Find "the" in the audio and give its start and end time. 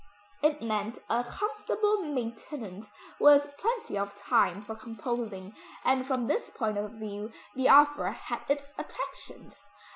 7.55-7.69